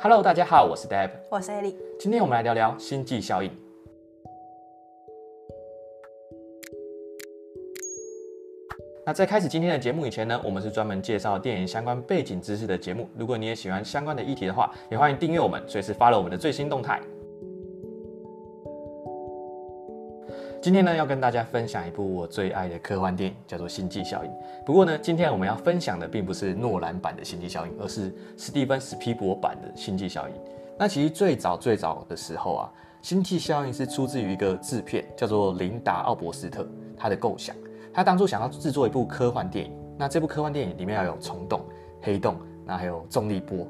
[0.00, 1.74] Hello，大家好，我是 Deb，我是 Ellie。
[1.98, 3.50] 今天我们来聊聊星际效应。
[9.04, 13.08] 那在开始今天的节目以前呢，我们是专门介绍电影相关背景知识的节目。
[13.18, 17.00] 如果你也喜欢相关的议题的话，也欢迎订阅我们，随时 follow 我们的最新动态。
[20.68, 24.30] 今天呢，要跟大家分享一部我最爱的科幻电影，叫做《星际效应》。
[24.66, 30.34] 不过呢，今天我们要分享的并不是诺兰版的《星际效应》，而是史蒂芬·史匹柏版的《星际效应》。
[30.78, 32.70] 那其实最早最早的时候啊，
[33.00, 37.56] 《星际效应》是出自于一个制片，叫做琳达·奥伯斯特，他的构想。
[37.90, 41.62] 他当初想要制作一部科幻电影，那这部科幻电影里面要有虫洞、
[42.02, 43.66] 黑洞，那还有重力波。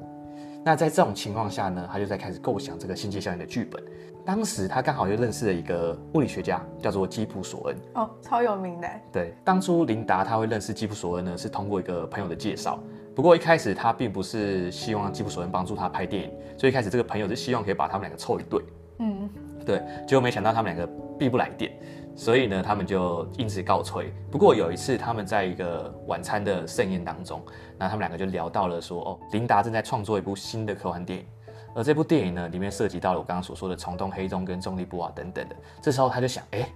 [0.65, 3.81] 那在这种情况下呢，他就在开始构想这个《星际效应》的剧本。
[4.25, 7.77] 当时他刚好又认识了一个物理学家，叫做基普索恩。
[7.95, 8.87] 哦，超有名的。
[9.11, 12.77] 对，当初琳达他会认识基普索恩呢，是通过一个朋友的介绍。
[13.15, 18.61] 不过一开始他并不是希望基普索恩帮助他拍电影，所以一开始这个朋友是希望可以把他们两个凑一对。
[18.99, 19.29] 嗯，
[19.65, 21.71] 对，结果没想到他们两个并不来电，
[22.19, 24.13] 所以呢，他们就因此告吹。
[24.29, 27.41] 不过有一次他们在一个晚餐的盛宴当中，
[27.77, 31.25] 那他们两个就聊到了说，哦，琳达正在创作一部新的科幻电影。
[31.73, 35.55] 而这部电影呢，里面涉及到了我刚刚所说的虫洞、黑洞跟重力波啊等等的。
[35.81, 36.69] 这时候他就想，哎，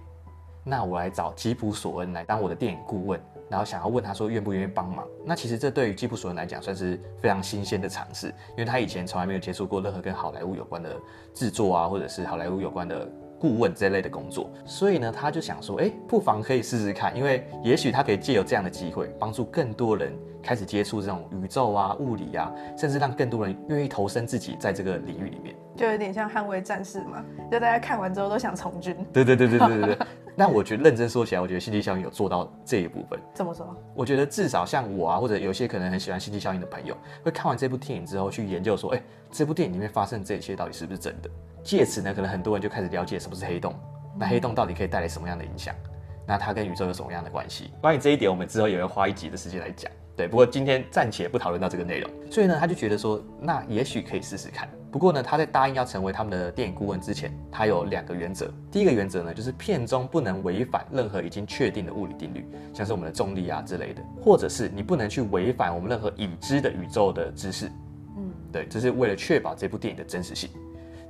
[0.64, 5.06] 那我来找基普索恩来当我的电影顾问，然后想要问他说愿不愿意帮忙。
[5.26, 10.96] 那其实这对于基普索恩来讲算是非常新鲜的尝试，因为他以前从来没有接触过任何跟好莱坞有关的
[11.34, 13.06] 制作啊，或者是好莱坞有关的。
[13.44, 20.10] 顾问这类的工作，所以呢，他就想说，哎，不妨可以试试看，因为也许他可以借由这样的机会，帮助更多人
[20.42, 28.96] 开始接触这种宇宙啊、物理啊，甚至让更多人愿意投身自己在这个领域里面，就有点像捍卫战士嘛，就大家看完之后都想从军。
[29.12, 30.06] 对对对对对对对。
[30.36, 33.18] 但 我觉得认真说起来，我觉得星际效应有做到这一部分。
[33.34, 33.76] 怎么说？
[33.94, 41.30] 我觉得至少像我啊，或者有些可能很喜欢星际效应的朋友，会看完这部电影之后去研究说，哎，这部电影里面发生这一切到底是不是真的？
[41.62, 43.74] 借此呢，可能很多人就开始了解什么是黑洞，
[44.18, 45.74] 那黑洞到底可以带来什么样的影响？
[46.26, 47.70] 那它跟宇宙有什么样的关系？
[47.80, 49.90] 关于这一点，我们之后也会花一集的时间来讲。
[50.16, 52.10] 对，不过今天暂且不讨论到这个内容。
[52.30, 54.68] 所以呢，他就觉得说，那也许可以试试看。
[54.92, 58.48] 不过呢，他在答应要成为他们的电影顾问之前，他有两个原则。
[58.70, 67.66] 第一个原则呢，就是片中不能违反任何已经确定的物理定律，像是我们的重力啊之类的，或者是你不能去违反我们任何已知的宇宙的知识。
[68.16, 70.48] 嗯，对，这是为了确保这部电影的真实性。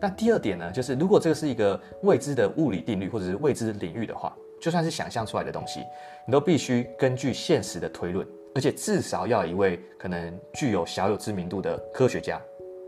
[0.00, 5.80] 那第二点呢，就是如果这个是一个未知的物理定律或者是未知领域的话，就算是想象出来的东西，
[6.26, 12.40] 你都必须根据现实的推论，而且至少要有一位可能具有小有知名度的科学家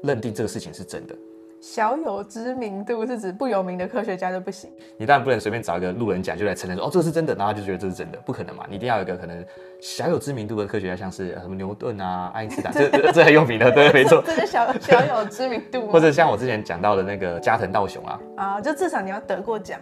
[0.03, 1.15] 认定这个事情是真的。
[1.59, 4.71] 小有知名度是指不有名的科学家就不行。
[4.99, 8.65] 你当然不能随便找一个路人甲就来承认说哦，这个是真的，然后就觉得这是真的，不可能嘛。
[8.69, 9.45] 你一定要有一个可能
[9.81, 14.23] 小有知名度的科学家，像是什么牛顿啊、爱因斯坦，这这很有名的，对，没错。
[14.25, 19.81] 这是小小有知名度， 或者像我之前讲到的那个加藤道雄啊，啊，就至少你要得过奖。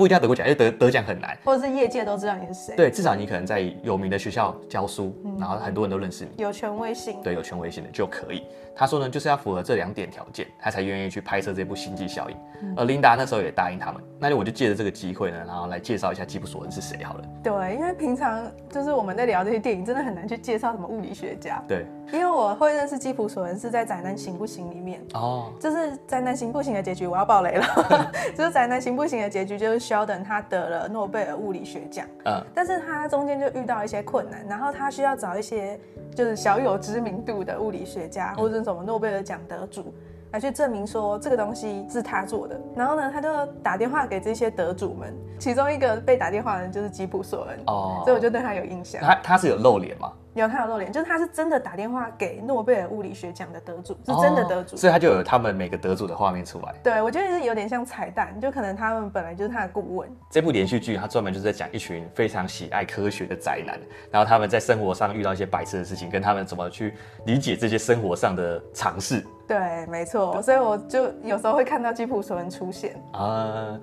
[0.00, 2.74] 不一定要得过奖，因为得得奖很难，或者是业界都知道你是谁。
[2.74, 7.20] 对，至少你可能在有名的学校教书，嗯、然后很多人都认识你，有权威性。
[7.22, 8.44] 对，有权威性的就可以。
[8.74, 12.36] 他说呢，就是要符合这两点条件，他才愿意去拍摄这部《星际效应》。
[12.62, 12.74] 嗯。
[12.78, 17.24] 而琳达那时候也答应他们，那就我就借着这个机会呢，然后来介绍一下基普索恩是谁好了。
[17.42, 21.62] 对，因为平常就是我们在聊这些电影，真的很难去介绍什么物理学家。
[21.68, 25.04] 对，因为我会认识基普索恩是在《宅男行不行》里面。
[25.12, 25.52] 哦。
[25.60, 27.66] 就是《宅男行不行》的结局，我要爆雷了。
[28.34, 32.06] 就是《宅男行不行》的结局，就是 Sheldon 他得了诺贝尔物理学奖。
[32.24, 32.40] 嗯。
[32.54, 35.78] 但是他中间就遇到一些困难，然后他需要找一些
[36.14, 39.40] 就是小有知名度的物理学家，或者什么诺贝尔奖。
[39.48, 39.92] 得主
[40.32, 49.00] 来去证明说这个东西是他做的，然后呢，他就打电话给这些得主们，其中一个被打电话的人就是吉普索恩哦，所以我就对他有印象。
[49.02, 50.12] 他他是有露脸吗？
[50.34, 56.72] 有，他有露脸，就是他是真的打电话给诺贝尔物理学奖的得主，是真的得主，所以他就有他们每个得主的画面出来。
[56.84, 60.08] 对，我觉得是有点像彩蛋，就可能他们本来就是他的顾问。
[60.30, 63.76] 这部连续剧他专门就是在讲一群非常喜爱科学的宅男，
[64.12, 66.94] 然后他们在生活上遇到一些白痴的事情，跟他们怎么去
[67.26, 69.26] 理解这些生活上的常识。
[69.50, 73.80] 对，没错，所以我就有时候会看到吉普索恩出现啊。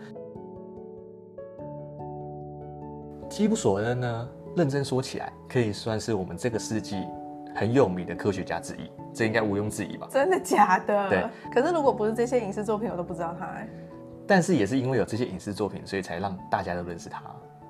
[3.29, 4.29] 吉普索恩呢？
[4.55, 7.05] 认真说起来，可以算是我们这个世纪
[7.53, 10.07] 很有名的科学家之一，这应该毋庸置疑吧？
[10.09, 11.09] 真的假的？
[11.09, 11.25] 对。
[11.51, 13.67] 可是如果不是这些影视作品，我都不知道他哎。
[14.25, 17.21] 但是也是因为有这些影视作品，所以才让大家都认识他。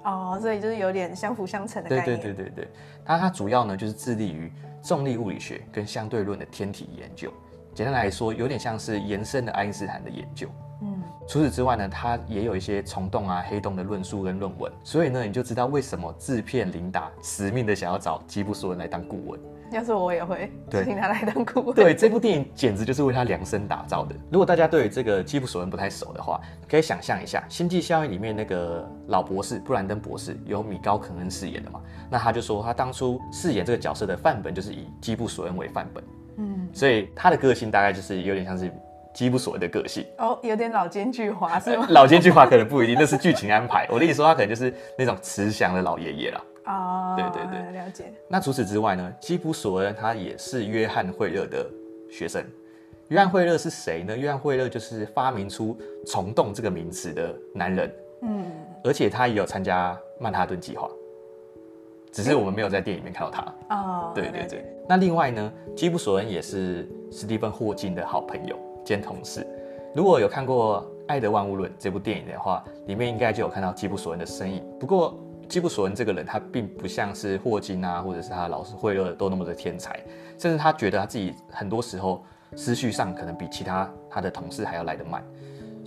[0.04, 2.06] 哦，所以就是有点相辅相成的概念。
[2.06, 2.68] 对对对对对。
[3.04, 4.54] 他他主要呢就是致力于
[4.84, 7.34] 重力物理学跟相对论的天体研究。
[7.78, 10.50] 简单来说，有点像是延伸的爱因斯坦的研究。
[10.82, 11.00] 嗯。
[11.28, 19.40] 除此之外呢，他也有一些虫洞啊、黑洞的论述跟论文，所以呢，你就知道为什么制片琳达死命的想要找基布索恩来当顾问。
[19.72, 21.76] 要是我也会请他来当顾问。
[21.76, 24.16] 对，这部电影简直就是为他量身打造的。
[24.32, 36.04] 如果大家对这个基普索恩不太熟的话，可以想象一下，《星际效应》里面那个老博士布兰登博士由米高肯恩饰演的嘛，那他就说他当初饰演这个角色的范本就是以基普索恩为范本。
[36.68, 38.72] 嗯，所以他的个性大概就是有点像是。
[39.14, 41.88] 基普索恩的个性哦，有点老奸巨猾是吗？
[41.90, 43.84] 老奸巨猾可能不一定，那是剧情安排。
[43.90, 46.44] 我跟你说，他可能就是那种慈祥的老爷爷啦。
[46.66, 48.14] 哦，对对对，了解。
[48.28, 49.12] 那除此之外呢？
[49.20, 51.68] 基普索恩他也是约翰惠勒的
[52.12, 52.46] 学生。
[53.08, 54.16] 约翰惠勒是谁呢？
[54.16, 55.76] 约翰惠勒就是发明出
[56.06, 57.92] 虫洞这个名词的男人。
[58.22, 58.46] 嗯，
[58.84, 60.88] 而且他也有参加曼哈顿计划，
[62.12, 63.76] 只是我们没有在电影里面看到他。
[63.76, 64.66] 哦，对对对。
[64.88, 65.52] 那另外呢？
[65.76, 68.58] 基普索恩也是史蒂芬霍金的好朋友。
[68.86, 69.46] 兼同事，
[69.94, 74.64] 如果有看过《爱的万物论》这部电影的话，里面应该就有看到基普索恩的身影。
[74.80, 75.20] 不过，
[75.50, 80.00] 基普索恩这个人，他并不像是霍金啊，或者是他的老师惠勒都那么的天才，
[80.38, 82.24] 甚至他觉得他自己很多时候
[82.56, 85.22] 思绪上可能比其他他的同事还要来得慢，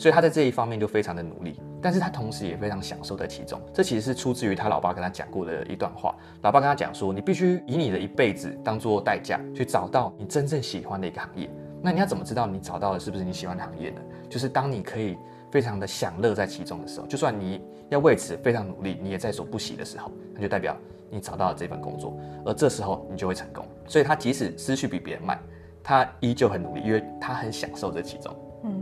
[0.01, 1.61] 所以他在这一方面就非常的努力。
[1.83, 3.61] 但是他同时也非常享受在其中。
[3.71, 6.15] 这其实是出自于他老爸跟他讲过的一段话。
[6.41, 11.51] 老爸跟他讲说：“你必须以你的一辈子当做代价，去找到你真正喜欢的一个行业。”
[11.83, 14.01] 那你要怎么知道你找到的是不是你喜欢的行业呢？
[14.31, 15.19] 就是当你可以
[15.51, 17.61] 非常的享乐在其中的时候，就算你
[17.91, 20.75] 要为此非常努力，你也在所不惜的时候，那就代表
[21.11, 23.67] 你找到了这份工作，而这时候你就会成功。
[23.87, 25.39] 所以他即使思绪比别人慢，
[25.83, 28.35] 他依旧很努力，因为他很享受这其中。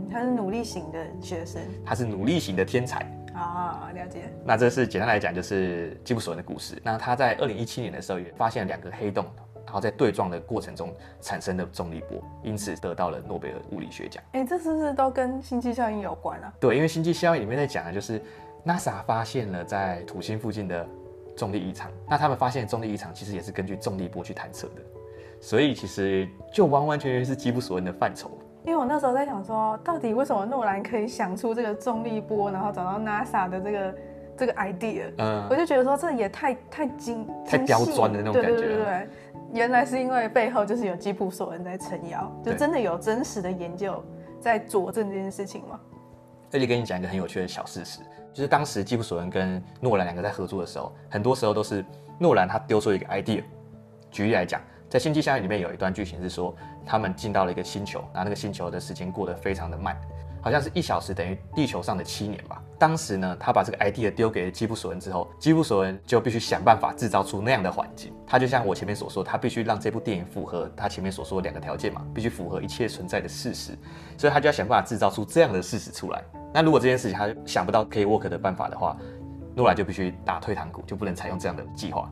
[0.09, 2.99] 嗯，他是努力型的学生，他是努力型的天才。
[3.33, 4.23] 啊、哦，了解。
[4.43, 6.77] 那这是简单来讲，就是基普索恩的故事。
[6.83, 9.25] 那他在二零一七年的时候也发现了两个黑洞。
[9.65, 10.91] 然后在对撞的过程中
[11.21, 14.23] 产生的重力波，因此得到了诺贝尔物理学奖。
[14.31, 16.51] 哎，这是不是都跟星际效应有关啊？
[16.59, 18.19] 对，因为星际效应里面在讲的就是
[18.65, 20.87] NASA 发现了在土星附近的
[21.37, 24.81] 重力异常，那他们发现重力异常其实也是根据重力波去探测的，
[25.39, 28.38] 所以其实就完完全全是基普索恩的范畴。
[28.69, 33.95] 因为我那时候在想说，到底为什么诺兰可以想出这个重力波，然后找到 NASA 的这个
[34.37, 35.11] 这个 idea？
[35.17, 38.49] 嗯，我就觉得说这也太太精太刁钻的那种感觉。
[38.49, 39.09] 对对对对。
[39.51, 44.03] 原来是因为背后就是有基普索恩在撑腰，就真的有真实的研究
[44.39, 45.79] 在佐证这件事情吗？
[46.51, 48.01] 这里跟你讲一个很有趣的小事实，
[48.31, 51.83] 就是当时基普索恩跟诺兰两个在合作的时候，很多时候都是
[52.19, 53.43] 诺兰他丢出一个 idea。
[54.11, 56.55] 举例来讲，在《星际效应》里面有一段剧情是说，
[56.85, 59.95] 他们进到了一个星球，然后那个星球的时间过得非常的慢。
[60.41, 62.63] 好像是一小时等于地球上的七年吧。
[62.77, 68.13] 当时呢，他把这个 idea 丢给了基普索恩之后，基普索恩就必须想办法制造出那样的环境。
[68.25, 73.77] 他就像我前面所说，他必须让这部电影符合他前面所说的两个条件嘛，必须符合一切存在的事实。
[74.17, 76.23] 所以他就要想办法制造出这样的事实出来。
[76.53, 78.95] 那如果这件事情他想不到可以 work 的办法的话，
[79.57, 82.09] 诺兰就必须打退堂鼓，就不能采用这样的计划。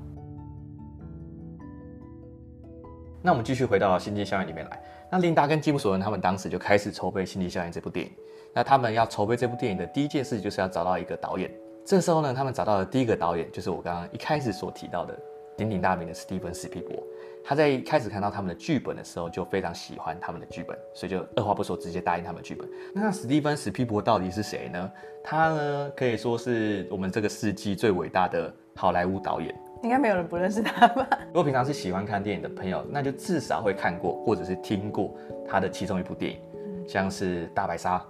[3.28, 4.82] 那我们继续回到《星际效应》里面来。
[5.12, 8.12] 那琳达跟基姆索恩他们当时就开始筹备《星际效应》这部电影。
[8.54, 11.52] 那他们要筹备这部电影的第一件事就是要找到一个导演。
[11.84, 15.14] 这时候呢，他们找到的第一个导演就是我刚刚一开始所提到的
[15.58, 17.04] 鼎鼎大名的史蒂芬史匹柏。
[17.44, 22.66] 他在一开始看到他们的剧本的时候就非常喜欢他们的剧本，所以就二话不说直接答应他们的剧本。
[22.94, 24.90] 那史蒂芬史匹柏到底是谁呢？
[25.22, 29.54] 他呢可以说是我们这个世纪最伟大的好莱坞导演。
[29.84, 31.08] 应该没有人不认识他吧？
[31.28, 35.14] 如果平常是喜欢看电影的朋友，那就至少会看过或者是听过
[35.48, 36.40] 他的其中一部电影，
[36.88, 37.98] 像是《大白鲨》、《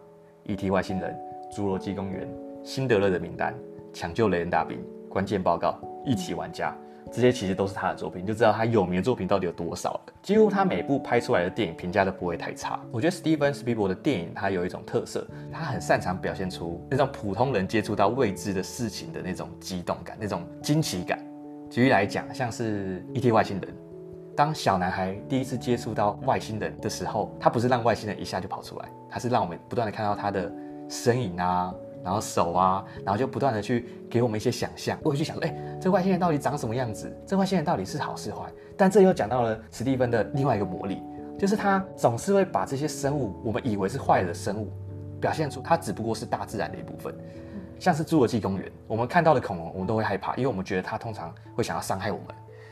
[0.44, 0.70] E.T.
[0.72, 1.16] 外星人》、
[1.58, 2.22] 《侏罗纪公园》、
[2.64, 3.54] 《辛德勒的名单》、
[3.94, 4.78] 《抢救雷恩大兵》、
[5.10, 5.78] 《关键报告》、
[6.10, 6.72] 《一起玩家》，
[7.12, 10.14] 这些其实都是他的作品，你就知道他有名的作品到底有多少了。
[10.22, 12.80] 几乎他每部拍出来的电影评价都不会太差。
[12.92, 21.20] 我觉得史蒂芬史匹柏的电影他有一种特色，他很擅长表现出那种普通人接触到未知的事情的那种激动感、那种惊奇感。
[21.70, 23.32] 举例来讲，像是《E.T.
[23.32, 23.70] 外星人》，
[24.36, 30.52] 当小男孩第一次接触到外星人的时候，他不是让外星人一下就跑出来，他是让我们不断的看到他的
[30.88, 37.14] 身影啊，然后手啊，然后就不断的去给我们一些想象，我会去想说，哎、欸，这外星人到底长什么样子？
[37.26, 38.46] 这外星人到底是好是坏？
[38.78, 41.02] 但这又讲到了史蒂芬的另外一个魔力，
[41.38, 44.72] 就是他总是会把这些生物，我们以为是坏的生物，
[45.20, 47.14] 表现出它只不过是大自然的一部分。
[47.80, 52.28] 像是侏罗纪公园，我们看到的恐龙，我们都会害怕，因为我们觉得它通常会想要伤害我们。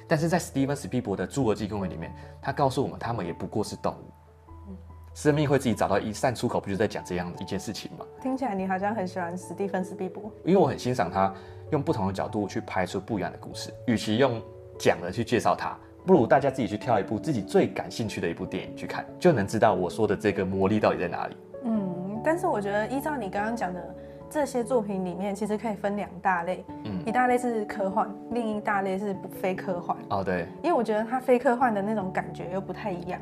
[0.08, 4.76] 但是在史蒂芬史皮伯的侏罗纪公园里面，他告诉我们，他们也不过是动物，
[5.14, 8.06] 生命会自己找到一扇出口，不就在讲这样的一件事情吗？
[8.22, 11.34] 听起来你好像很喜欢史蒂芬斯皮伯，因为我很欣赏他
[11.72, 13.74] 用不同的角度去拍出不一样的故事。
[13.88, 14.42] 与其用
[14.78, 21.38] 讲的去介绍他，不如大家自己去挑一部自己最感兴趣的一部电影去看，就能知道我说的这个魔力到底在哪里。
[21.64, 22.22] 嗯。
[22.24, 23.96] 但是我觉得依照你刚刚讲的
[24.29, 29.96] 这些作品里面，其实可以分两大类，嗯，一大类是科幻，另一大类是非科幻。
[30.10, 33.20] 哦，对，因为我觉得它非科幻的那种感觉又不太一样。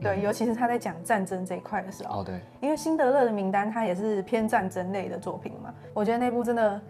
[0.00, 2.20] 对，尤其是他在讲战争这一块的时候。
[2.20, 5.72] 哦，对，因为辛德勒的名单它也是偏战争类的作品嘛。
[5.94, 6.80] 我觉得那部真的，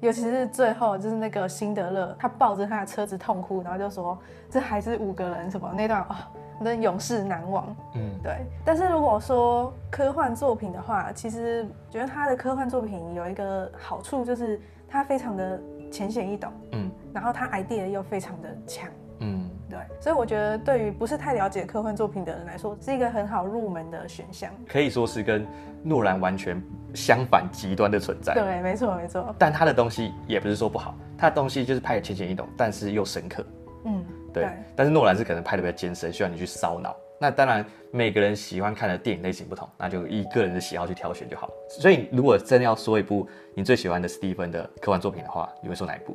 [0.00, 4.18] 尤其是最后就是那个辛德勒，他抱着他的车子痛哭，然后就说
[4.50, 7.76] 这还是五个人什么那段啊，真、哦、永世难忘。
[7.94, 8.36] 嗯，对。
[8.64, 15.60] 但是如果说科幻作品的话，其实觉得他的科幻作品有一个好处，就是他非常的
[15.90, 16.52] 浅显易懂。
[16.72, 18.88] 嗯，然后他 idea 又非常的强。
[19.20, 19.50] 嗯。
[19.68, 24.48] 对，所以我觉得对于不是太了解科幻作品的人来说，是一个很好入门的选项。
[24.68, 25.44] 可以说是跟
[25.82, 26.62] 诺兰完全
[26.94, 28.32] 相反极端的存在。
[28.32, 29.34] 对，没错没错。
[29.36, 33.44] 但他的东西也不是说不好，他的东西就是拍的浅显易懂，但是又深刻。
[33.86, 34.04] 嗯，
[34.40, 34.44] 对。
[34.44, 36.94] 对，但是诺兰是可能拍的比较艰深，需要你去烧脑。
[37.18, 41.48] 那当然，每个人喜欢看的电影类型不同，那就以个人的喜好去挑选就好。
[41.70, 46.14] 所以，如果真的要说一部你最喜欢的史蒂芬的科幻作品的话，你会说哪一部？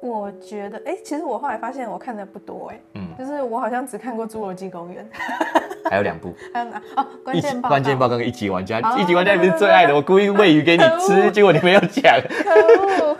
[0.00, 5.08] 我觉得，哎、欸，其实我后来发现我看的不多，哎，嗯，就是我好像只看过《侏罗纪公园》，
[5.90, 6.82] 还有两部，还有哪？
[6.96, 13.16] 哦，关键报关键报告跟一级玩家，一级玩家你不是最爱的，我故意喂鱼给你吃，结果你没有讲，可恶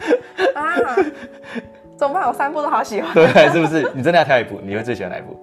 [0.54, 0.96] 啊！
[1.98, 2.28] 怎么办？
[2.28, 3.90] 我三部都好喜欢，对，是不是？
[3.92, 5.36] 你真的要挑一部，你会最喜欢哪一部？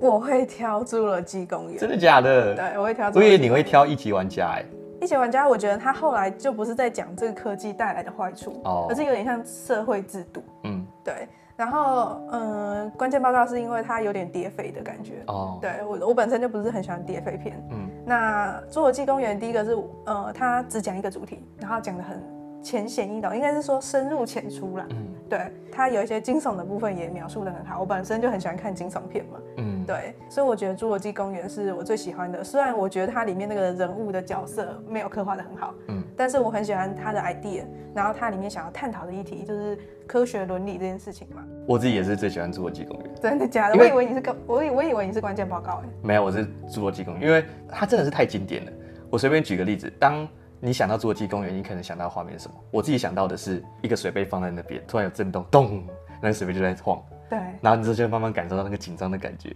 [0.02, 2.54] 我会挑《侏罗纪公园》，真的假的？
[2.54, 3.10] 对，我会挑。
[3.14, 4.64] 我以为你会挑一级玩家，哎。
[5.00, 10.42] 一级玩家，我觉得他后来就不是在讲这个科技带来的坏处，哦，而是有点像社会制度。
[10.64, 11.28] 嗯，对。
[11.56, 15.22] 然后，嗯，关键报告是因为它有点谍匪的感觉。
[15.26, 17.60] 哦，对我我本身就不是很喜欢谍匪片。
[17.70, 22.20] 嗯，那《侏罗纪公园》第一个是，呃，他只讲一个主题，然后讲的很
[22.62, 24.86] 浅显易懂，应该是说深入浅出啦。
[24.90, 27.80] 嗯，对，它有一些惊悚的部分也描述的很好。
[27.80, 29.38] 我本身就很喜欢看惊悚片嘛。
[29.58, 29.78] 嗯。
[29.86, 32.44] 对，所以我觉得《侏罗纪公园》是我最喜欢的。
[32.44, 37.64] 虽然我觉得它里面那个人物的角色没有刻画的很好，嗯，但是我很喜欢它的 idea。
[37.94, 41.42] 然后它里面想要探讨的议题就是科学伦理这件事情嘛。
[41.66, 43.14] 我自己也是最喜欢《侏罗纪公园》。
[43.18, 43.78] 真的假的？
[43.78, 45.88] 我以为你是个，我以我以为你是关键报告哎。
[46.02, 48.72] 没有，我是《侏罗纪公园》，因为它真的是太经典了。
[49.08, 50.28] 我随便举个例子，当
[50.60, 52.54] 你想到《侏罗纪公园》，你可能想到画面是什么？
[52.70, 55.86] 我自己想到的是一个水杯放在那边，突然有震动，咚，
[56.20, 57.00] 那个水杯就在晃。
[57.30, 57.38] 对。
[57.60, 59.54] 然后你就慢慢感受到那个紧张的感觉，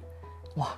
[0.57, 0.69] 哇！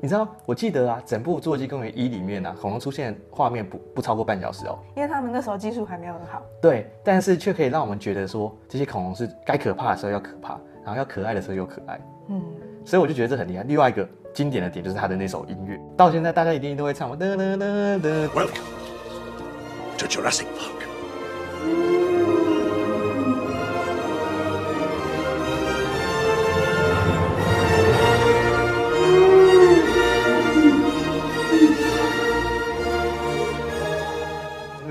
[0.00, 6.42] 你知道，我记得啊，整部《侏罗纪公园一》里面啊，恐龙出现画面不不超过半小时哦，因为他们那时候技术还没有很好。
[6.60, 12.00] 对，但是却可以让我们觉得说，这些恐龙是该可怕的时候要可怕，然后要可爱的时候又可爱。
[12.28, 12.42] 嗯，
[12.84, 13.62] 所以我就觉得这很厉害。
[13.62, 17.16] 另外一个经典的点就是他的那首音乐，到现在大家一定都会唱。
[17.16, 18.81] Welcome
[20.02, 20.82] to Jurassic Park。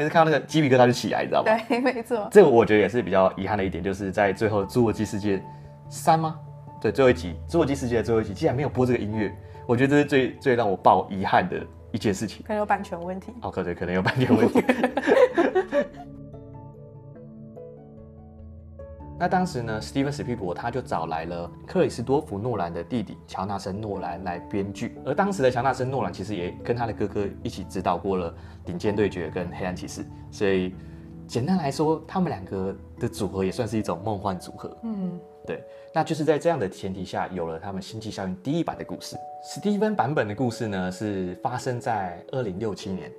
[0.09, 1.57] 看到那个鸡皮疙瘩就起来，你知道吗？
[1.69, 2.27] 对， 没错。
[2.29, 5.41] 这个我觉得也是比较遗憾的一点，就是在最后《侏罗纪世界
[5.89, 6.35] 三》吗？
[6.81, 9.33] 对，最后一集《侏罗纪世界》的最后一集竟然没有播这个音乐，
[9.65, 12.43] 我觉得这是最最让我抱遗憾的一件事情。
[12.45, 13.31] 可能有版权问题。
[13.41, 14.63] 哦，可对，可能有版权问题。
[19.19, 28.31] 那当时呢，史蒂芬史匹柏他就找来了克里斯多夫诺兰的弟弟乔纳森诺兰来编剧，而当时的乔纳森诺兰其实也跟他的哥哥一起指导过了
[28.65, 30.73] 《顶尖对决》跟《黑暗骑士》，所以
[31.27, 34.75] 简单来说，他们两个的组合也算是一种梦幻组合。
[34.81, 39.15] 嗯，对，那就是在这样的前提下，有了他们《星际效应》第一版的故事。
[39.43, 43.11] 史蒂芬版本的故事呢，是发生在二零六七年。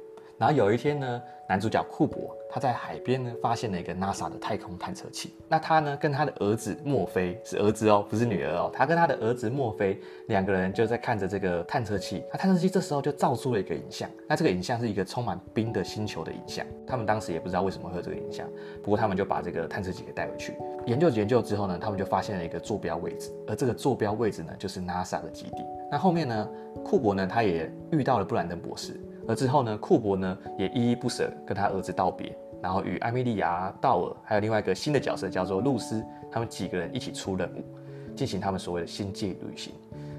[0.42, 5.32] 然后有一天呢，男主角库珀他在海边呢发现了一个 NASA 的太空探测器。
[5.48, 8.68] 那他呢跟他的儿子墨菲是儿子哦，不是女儿哦。
[8.74, 12.24] 他跟他的儿子墨菲两个人就在看着这个探测器。
[12.32, 14.10] 那探测器这时候就照出了一个影像。
[14.28, 16.66] 那这个影像是一个充满冰的星球的影像。
[16.88, 18.44] 他们当时也不知道为什么会有这个影像，
[18.82, 20.56] 不过他们就把这个探测器给带回去
[20.86, 23.30] 研究研究之后呢，他们就发现了一个坐标位置。
[23.46, 25.64] 而这个坐标位置呢，就是 NASA 的基地。
[25.88, 26.48] 那后面呢，
[26.84, 29.00] 库珀呢他也遇到了布兰登博士。
[29.28, 37.64] 而之后呢，库珀呢也依依不舍跟他儿子道别，然后与艾米莉亚、道尔还有另外一个新的角色叫做露丝，他们几个人一起出任务，
[38.16, 39.72] 进行他们所谓的星际旅行。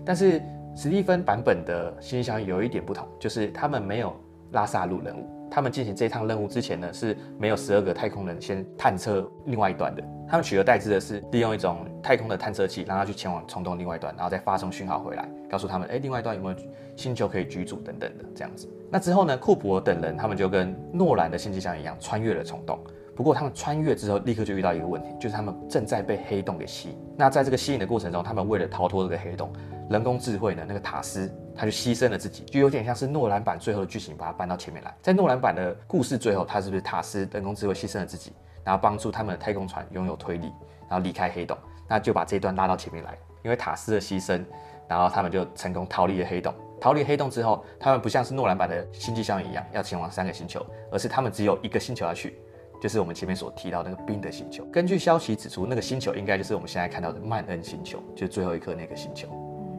[0.05, 0.41] 但是
[0.75, 4.15] 史蒂芬版本的星际相遇有一点不同，就是他们没有
[4.51, 5.27] 拉萨路任务。
[5.53, 10.03] 他们进行这一趟任务之前呢，是没有十二个太空人先探测另外一端的。
[10.27, 16.57] 他们取而代之的是利用一种太空的探测器，让它去前往虫洞另外一端，然后再发送讯号回来，告诉他们，哎，另外一端有没有
[16.95, 18.67] 星球可以居住等等的这样子。
[18.89, 22.79] 那之后呢，库珀等人他们就跟诺兰的星际象一样，穿越了虫洞。
[23.15, 26.97] 不过他们穿越之后，立刻就遇到一个问题，就是他们正在被黑洞给吸引。
[27.15, 29.53] 那在这个吸引的过程中，他们为了逃脱这个黑洞，
[29.89, 34.95] 人工智慧呢，那个塔斯他就牺牲了自己，就有点像是诺兰版最后的剧情，把它搬到前面来。
[35.01, 40.51] 在诺兰版的故事最后，他是不是塔斯人工智慧牺牲了自己，然后帮助他们的太空船拥有推力，
[40.89, 41.55] 然后离开黑洞？
[41.87, 44.43] 那就把这一段拉到前面来，因为塔斯的牺牲，
[44.87, 46.51] 然后他们就成功逃离了黑洞。
[46.81, 52.39] 逃离黑洞之后，他们不像是诺兰版的星际效应一样要前往三个星球，而是他们只有一个星球要去。
[52.83, 54.65] 就是我们前面所提到那个冰的星球。
[54.65, 59.29] 根据消息指出，那个星球应该就是我们现在看到的曼恩星球，就最后一颗那个星球。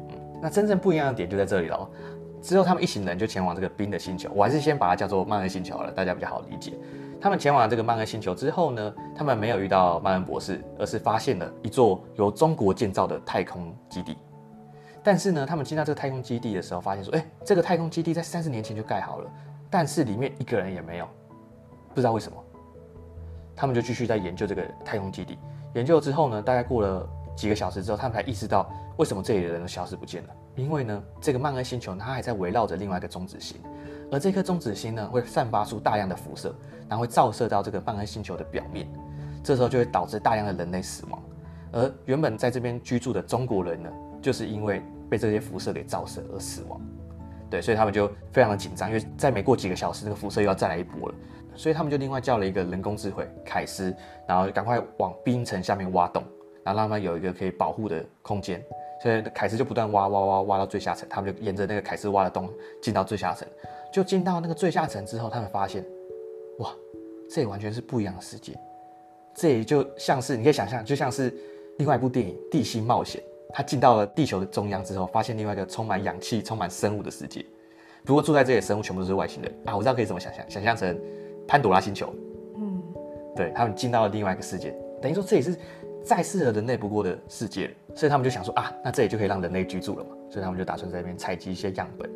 [0.09, 1.87] 嗯，那真正不一样的点就在这里了。
[2.41, 6.73] 之后他们一行人就前往这个冰的星球，我还是先把它叫做曼恩星球好了，大家比较好理解。
[7.21, 14.17] 他们前往这个曼恩星球之后呢，他们没有遇到曼恩博士，而是发现了一座由中国建造的太空基地。
[15.03, 19.31] 但是呢，他们进到这个太空基地的时候，发现说，哎，这个太空基地在三十年前就盖好了，
[19.69, 21.07] 但是里面一个人也没有，
[21.95, 22.44] 不知道为什么。
[23.57, 25.39] 他们就继续在研究这个太空基地。
[25.75, 30.31] 研究之后呢，大概过了几个小时之后，他们才意识到为什么这里的人都消失不见了。
[30.55, 33.57] 因为呢，这个曼恩星球它还在围绕着另外一个中子星，
[34.13, 36.55] 而这颗中子星呢会散发出大量的辐射，
[36.89, 38.87] 然后会照射到这个曼恩星球的表面，
[39.43, 41.21] 这时候就会导致大量的人类死亡。
[41.73, 43.91] 而原本在这边居住的中国人呢，
[44.23, 44.81] 就是因为
[45.11, 46.81] 被这些辐射给照射而死亡。
[47.51, 51.15] 对，所以他们就非常的紧张，因为再没过几个小时，那个辐射又要再来一波了。
[51.57, 53.95] 所以他们就另外叫了一个人工智慧凯斯，
[54.27, 56.23] 然后赶快往冰层下面挖洞，
[56.63, 58.63] 然后让他们有一个可以保护的空间。
[59.03, 62.49] 所以凯斯就不断挖挖挖挖到最下层，他们就沿着那个凯斯挖的洞
[62.81, 63.47] 进到最下层。
[63.93, 65.85] 就进到那个最下层之后，他们发现，
[66.59, 66.71] 哇，
[67.29, 68.59] 这里完全是不一样的世界。
[69.35, 71.33] 这也就像是你可以想象，就像是
[71.79, 73.21] 另外一部电影《地心冒险》。
[73.53, 77.45] 他进到了地球的中央之后，发现另外一个充满氧气、充满生物的世界。
[78.05, 79.77] 不过住在这里的生物全部都是外星人啊！
[79.77, 80.99] 我知道可以怎么想象，想象成。
[81.47, 82.13] 潘朵拉星球，
[82.57, 82.83] 嗯，
[83.37, 85.57] 对，他们进到了另外一个世界，等于说这也是
[86.05, 92.11] 再适合人类不过的世界，所以他们就想说啊，那这里就可以让人类居住了嘛，所以他们就打算在那边采集一些样本。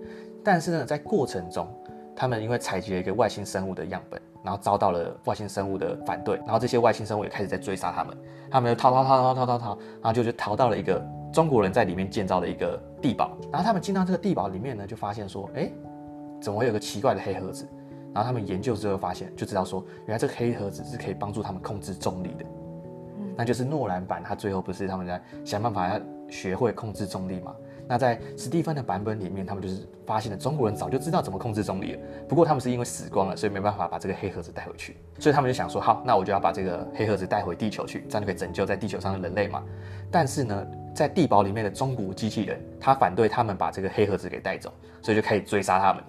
[0.45, 1.69] 但是呢，在过程中，
[2.15, 8.17] 他们因为采集了一个外星生物的样本，然后遭到了外星生物的反对，然后这些外星生物也开始在追杀他们，
[8.51, 15.71] 他们就逃逃逃逃逃逃逃，然后就就逃到了一个中国人在里面建造的一个地堡，然后他们进到这个地堡里面呢，就发现说，哎，
[16.41, 17.69] 怎么会有个奇怪的黑盒子？
[18.15, 22.45] 然后他们研究之后发现，就知道说，原来这个黑盒子是可以帮助他们控制重力的。
[23.37, 27.55] 那就是诺兰版，他最后不是他们在想办法要学会控制重力嘛？
[27.87, 34.97] 那在史蒂芬的版本里面，他们就是发现了中国人早就知道怎么控制重力了，不过他们是因为死光了，所以没办法把这个黑盒子带回去。
[35.19, 39.63] 所以他们就想说，好，那我就要把这个黑盒子带回地球去，这样就可以拯救在地球上的人类嘛。
[40.11, 46.03] 但是呢，在地堡里面的中古机器人，他反对他们把这个黑盒子给带走，所以就开始追杀他们。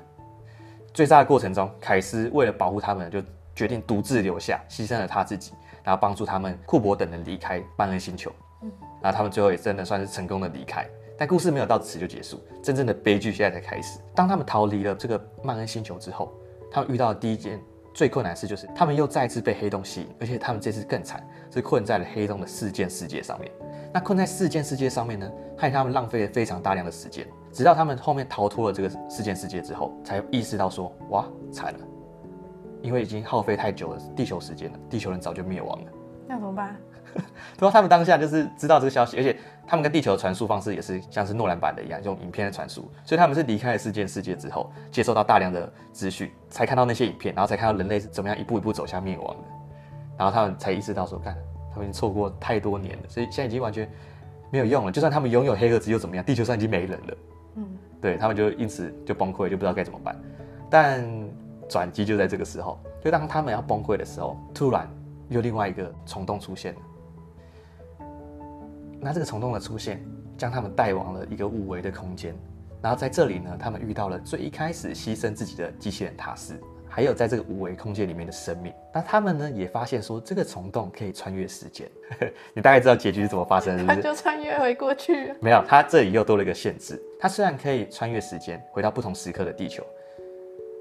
[0.93, 3.21] 追杀的过程中，凯斯为了保护他们，就
[3.55, 8.31] 决定独自留下，牺牲了他自己，然后帮助他们库珀等人离开曼恩星球。
[8.61, 8.71] 嗯，
[9.01, 10.85] 然后他们最后也真的算是成功的离开。
[11.17, 13.99] 但故事没有到此就结束，真正的悲剧现在才开始。
[14.15, 16.33] 当他们逃离了这个曼恩星球之后，
[16.71, 17.59] 他们遇到的第一件
[17.93, 21.21] 最困难的事就是，他们又再次被黑洞吸引，而且他们这次更惨，
[21.53, 23.51] 是困在了黑洞的事件世界上面。
[23.93, 27.27] 那困在事件世界上面呢，害他们浪费了非常大量的时间。
[27.51, 31.79] 直到他们后面逃脱了这个事件世界之后，才意识到说，哇，惨了，
[32.81, 35.91] 因为已经耗费太久了地球时间了，地球人早就灭亡了。
[36.27, 36.75] 那怎么办？
[37.57, 39.35] 不过他们当下就是知道这个消息，而且
[39.65, 49.43] 他们跟地球的传输方式也是像是诺兰版的一样，用影片的传输，所以他们是离开了事件世界之后，接受到大量的资讯，才看到那些影片，然后才看到人类是怎么样一步一步走向灭亡的，
[50.19, 51.35] 然后他们才意识到说，看，
[51.71, 53.89] 他们已经错过太多年了，所以现在已经完全
[54.51, 56.23] 没有用了，就算他们拥有黑盒子又怎么样？
[56.23, 57.17] 地球上已经没人了。
[57.55, 57.65] 嗯，
[58.01, 60.15] 对，他们就因此就崩溃，就不知道该怎么办。
[60.69, 61.03] 但
[61.67, 64.87] 转机就在这个时候，就当他们要崩溃的时候，突然
[65.29, 66.79] 又另外一个虫洞出现了。
[69.01, 70.03] 那这个虫洞的出现，
[70.37, 72.35] 将他们带往了一个五维的空间。
[72.81, 76.59] 然后在这里呢，他们遇到了最一开始牺牲自己的机器人塔斯。
[76.89, 81.87] 还有在这个五维空间里面的生命，那他们呢也发现说，这个虫洞可以穿越时间。
[82.53, 84.01] 你大概知道结局是怎么发生的，是不是？
[84.01, 85.33] 他就穿越回过去。
[85.39, 87.01] 没有，他这里又多了一个限制。
[87.19, 89.85] 他虽然可以穿越时间回到不同时刻的地球，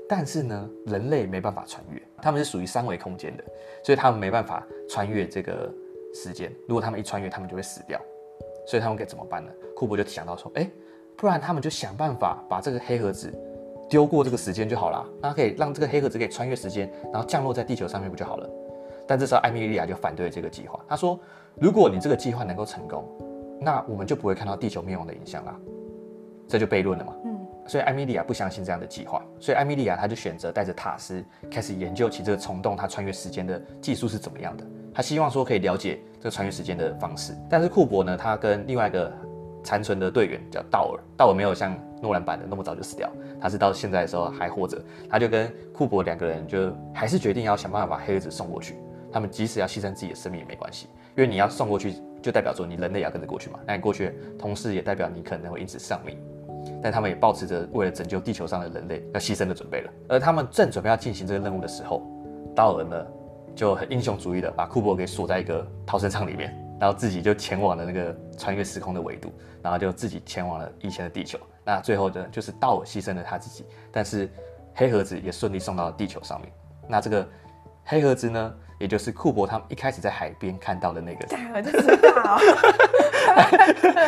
[0.09, 2.03] 但是呢，人类没办法穿越。
[2.23, 3.45] 他们是属于三维空间的，
[3.85, 5.73] 所以他们没办法穿越这个
[6.15, 6.51] 时间。
[6.67, 8.01] 如果他们一穿越，他们就会死掉。
[8.67, 9.51] 所以他们该怎么办呢？
[9.77, 10.69] 库珀就想到说，哎，
[11.17, 13.33] 不然他们就想办法把这个黑盒子。
[13.89, 18.51] 丢过这个时间就好了，那可以让这个黑盒子可以穿越时间，然后降落在地球上面不就好了？
[19.07, 21.19] 但这时候艾米莉亚就反对了这个计划，她说
[21.59, 23.09] ：“如果你这个计划能够成功，
[23.59, 25.57] 那我们就不会看到地球灭亡的影响啦。”
[26.47, 27.15] 这就悖论了嘛。
[27.25, 27.39] 嗯。
[27.67, 34.65] 所以艾米莉亚不相信这样的计划，所以艾米莉亚她就选择带着塔斯开始研究起这个虫洞它穿越时间的技术是怎么样的。
[34.95, 37.35] 她希望说可以了解这个穿越时间的方式。
[37.49, 39.13] 但是库珀呢，他跟另外一个
[39.63, 44.81] 残存的队员叫道尔，道尔没有像诺兰版的那么早就死掉，他是到现在的时候还活着。
[45.09, 48.77] 他就跟库珀两个人就还是决定要想办法把黑盒子送过去。
[49.11, 53.59] 他们即使要牺牲自己的生命也没关系，因为你要送过去，就代表说你人类也要跟着过去嘛。
[53.67, 56.19] 那你过去，同时也代表你可能会因此丧命。
[56.83, 59.91] 但他们也抱持着为了拯救地球上的人类要牺牲的准备了。
[60.09, 62.03] 而他们正准备要进行这个任务的时候，
[62.55, 63.07] 道尔呢
[63.57, 71.39] 就很英雄主义的把库珀给锁在一个逃生舱里面，然后自己就前往了那个穿越时空的维度，然后就自己前往了以前的地球。
[71.69, 74.27] 那最后呢，就是道尔牺牲了他自己，但是
[74.75, 76.51] 黑盒子也顺利送到了地球上面。
[76.87, 77.29] 那这个
[77.85, 82.39] 黑盒子呢，也就是库珀他们一开始在海边看到的那个，我就知道，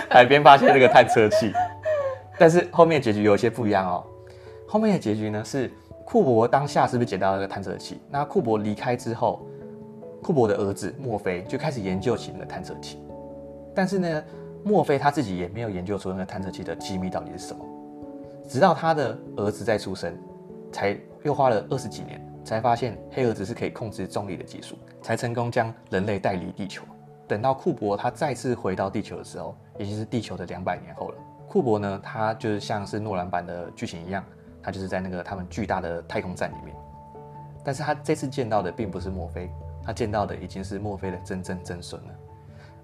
[0.08, 1.52] 海边发现那个探测器。
[2.38, 4.06] 但是后面结局有一些不一样哦。
[4.66, 5.70] 后面的结局呢是
[6.06, 8.00] 库珀当下是不是捡到那个探测器？
[8.08, 9.46] 那库珀离开之后，
[10.22, 12.98] 库珀的儿子墨菲就开始研究起那个探测器。
[13.74, 14.24] 但是呢，
[14.64, 17.64] 墨菲他自己也没有研究出那个探测器的机密到底是什么。
[18.48, 20.16] 直到他的儿子在出生，
[20.72, 26.82] 才又花了二十几年，才发现黑盒子是可以控制重力的技术，才成功将人类带离地球。
[27.28, 31.18] 等到库珀他再次回到地球的时候，已经是地球的两百年后了。
[31.48, 34.24] 库珀呢，他就是像是诺兰版的剧情一样，
[34.62, 36.74] 他就是在那个他们巨大的太空站里面。
[37.64, 39.48] 但是他这次见到的并不是墨菲，
[39.84, 42.08] 他见到的已经是墨菲的曾曾曾孙了。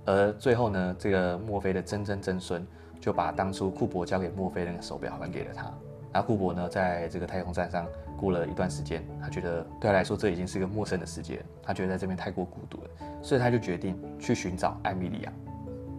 [0.07, 2.67] 而最后呢，这个墨菲的曾曾曾孙
[3.01, 5.65] 就把当初库珀交给墨菲的那个手表还给了他。
[6.13, 12.91] 然后库珀呢，在这个太空站上过了一段时间，他觉得对他来说这已经是一个陌生的世界，他觉得在这边太过孤独了，
[13.23, 15.33] 所以他就决定去寻找艾米莉亚。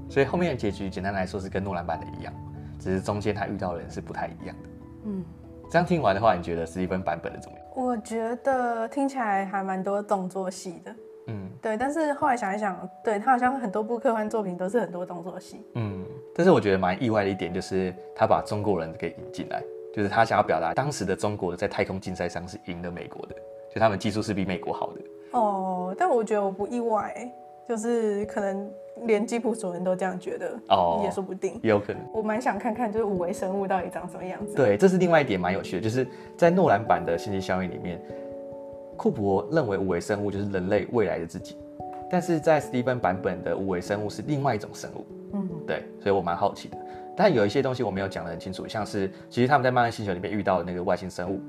[0.09, 2.33] 所以后面的结局简单来说是跟诺兰版的一样。
[2.79, 4.69] 只是中间他遇到的人是不太一样的。
[5.05, 5.25] 嗯，
[5.69, 7.67] 这样听完的话，你觉得史蒂芬版本的怎么样？
[7.75, 10.95] 我觉得听起来还蛮多动作戏的。
[11.27, 11.77] 嗯，对。
[11.77, 15.61] 但是后来想一想，对，他好像很多部科幻作品都是很多动作戏。
[15.75, 16.03] 嗯，
[16.35, 19.61] 但是我觉得蛮意外的一点就是他把中国人给引进来，
[19.93, 23.35] 就是他想要表达当时的中国在太空竞赛上是赢了美国的，
[23.73, 25.01] 就他们技术是比美国好的。
[25.31, 27.31] 哦，但我觉得我不意外，
[27.67, 28.69] 就是可能。
[29.03, 32.01] 连吉普索人都这样觉得哦，也说不定，也有可能。
[32.11, 34.55] 我蛮想看看，就是五维生物到底长什么样子。
[34.55, 38.01] 对，这是另外一点蛮有趣的，就是在诺兰版的星际效应里面，
[38.97, 41.55] 库珀认为五维生物就是人类未来的自己，
[42.09, 45.05] 但是在史蒂芬版本的五维生物是另外一种生物。
[45.33, 46.77] 嗯，对，所以我蛮好奇的。
[47.15, 51.39] 但有一些东西我没有讲得很清楚，像是其实他们在漫威星球里面遇到的那个外星生物，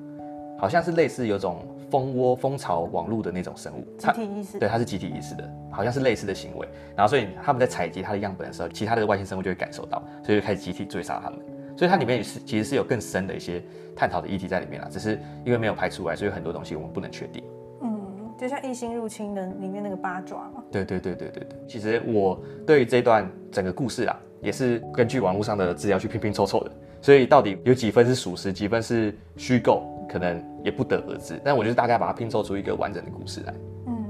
[0.59, 1.57] 好像是类似有种。
[1.91, 6.69] 蜂窝蜂巢网络的那种生物，集体意识，对，它是集体意识的，好像是类似的行为。
[6.95, 11.39] 然后，所以他们在采集它的样本的时候，其他的外星生物就会感受到，所以就开始集体追杀他们。
[11.79, 13.63] 所以它里面也是其实是有更深的一些
[13.95, 17.45] 探讨的议题在里面啦，只是因为没有拍出来，所以很多东西我们不能确定。
[17.83, 20.65] 嗯，就像异星入侵的里面那个八爪嘛。
[20.73, 21.59] 对对对对对对。
[21.69, 29.95] 其实我对这段整个故事啊，也是根据网络上的资料去拼拼凑凑的，所以到底有几分是属实，几分是虚构？
[30.11, 33.55] 可能也不得而知，但我就是大概把它拼凑出一个完整的故事来。
[33.89, 34.05] 嗯，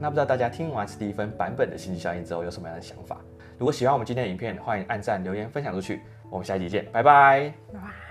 [0.00, 3.16] 那不知道大家听完史蒂芬版本的星际效应之后有什么样的想法？
[3.56, 6.00] 如果喜欢我们今天的影片，欢迎按赞、留言、分享出去。
[6.30, 7.52] 我们下一集见，拜拜。
[7.72, 8.05] 拜拜